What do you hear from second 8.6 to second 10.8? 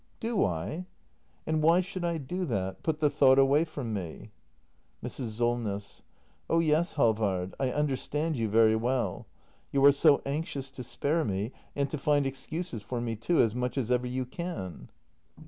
well. You are so anxious